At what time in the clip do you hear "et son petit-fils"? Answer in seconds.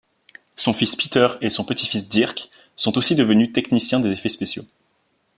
1.41-2.09